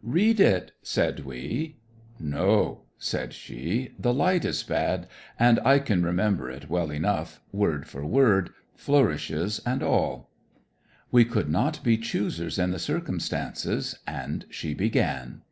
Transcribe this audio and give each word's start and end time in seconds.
'Read 0.00 0.38
it!' 0.38 0.70
said 0.84 1.24
we. 1.24 1.76
'No,' 2.20 2.82
said 2.98 3.32
she; 3.32 3.94
'the 3.98 4.14
light 4.14 4.44
is 4.44 4.62
bad, 4.62 5.08
and 5.40 5.58
I 5.64 5.80
can 5.80 6.04
remember 6.04 6.48
it 6.48 6.70
well 6.70 6.92
enough, 6.92 7.40
word 7.50 7.88
for 7.88 8.06
word, 8.06 8.50
flourishes 8.76 9.60
and 9.66 9.82
all.' 9.82 10.30
We 11.10 11.24
could 11.24 11.48
not 11.48 11.82
be 11.82 11.98
choosers 11.98 12.60
in 12.60 12.70
the 12.70 12.78
circumstances, 12.78 13.98
and 14.06 14.44
she 14.50 14.72
began. 14.72 15.42